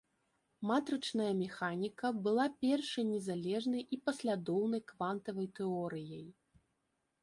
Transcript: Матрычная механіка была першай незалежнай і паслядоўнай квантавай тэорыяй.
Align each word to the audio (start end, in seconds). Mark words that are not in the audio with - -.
Матрычная 0.69 1.27
механіка 1.41 2.07
была 2.29 2.47
першай 2.67 3.03
незалежнай 3.13 3.83
і 3.97 4.03
паслядоўнай 4.09 4.81
квантавай 4.93 5.47
тэорыяй. 5.61 6.25